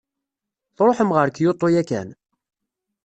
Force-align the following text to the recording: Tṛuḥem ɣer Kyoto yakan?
Tṛuḥem 0.75 1.11
ɣer 1.15 1.27
Kyoto 1.35 1.67
yakan? 1.73 2.09